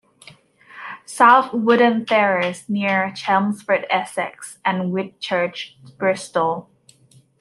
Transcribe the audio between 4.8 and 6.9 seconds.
Whitchurch, Bristol.